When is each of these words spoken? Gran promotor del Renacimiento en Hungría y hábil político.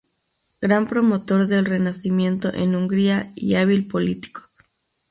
Gran 0.61 0.87
promotor 0.87 1.45
del 1.45 1.63
Renacimiento 1.63 2.51
en 2.51 2.73
Hungría 2.75 3.31
y 3.35 3.53
hábil 3.53 3.87
político. 3.87 4.41